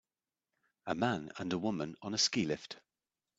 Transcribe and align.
A 0.87 0.95
man 0.95 1.31
and 1.37 1.53
a 1.53 1.59
woman 1.59 1.95
on 2.01 2.15
a 2.15 2.17
ski 2.17 2.43
lift. 2.47 2.77